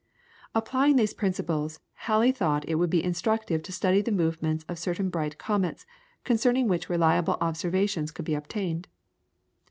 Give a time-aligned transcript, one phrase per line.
[0.55, 5.09] Applying these principles, Halley thought it would be instructive to study the movements of certain
[5.11, 5.85] bright comets,
[6.23, 8.87] concerning which reliable observations could be obtained.